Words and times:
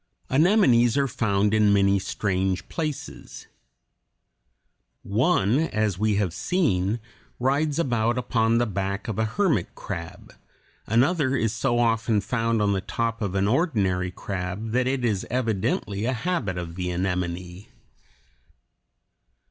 Anemones 0.31 0.97
are 0.97 1.07
found 1.07 1.53
in 1.53 1.71
many 1.73 1.99
strange 1.99 2.67
places. 2.69 3.45
One, 5.03 5.59
as 5.59 5.99
we 5.99 6.15
have 6.15 6.33
seen, 6.33 6.99
rides 7.39 7.77
about 7.77 8.17
upon 8.17 8.57
the 8.57 8.65
back 8.65 9.07
of 9.07 9.19
a 9.19 9.25
hermit 9.25 9.75
crab; 9.75 10.33
another 10.87 11.35
is 11.35 11.53
so 11.53 11.77
often 11.77 12.19
found 12.19 12.63
on 12.63 12.73
the 12.73 12.81
top 12.81 13.21
of 13.21 13.35
an 13.35 13.47
ordinary 13.47 14.09
crab 14.09 14.71
that 14.71 14.87
it 14.87 15.05
is 15.05 15.27
evidently 15.29 16.05
a 16.05 16.13
habit 16.13 16.57
of 16.57 16.73
the 16.73 16.89
anemone. 16.89 17.67